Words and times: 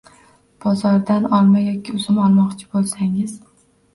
Bozordan 0.63 1.27
olma 1.39 1.61
yoki 1.65 1.95
uzum 1.99 2.17
olmoqchi 2.23 2.65
bo‘lsangiz 2.75 3.37